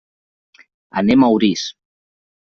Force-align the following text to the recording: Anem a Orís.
Anem 1.01 1.25
a 1.25 1.29
Orís. 1.35 1.67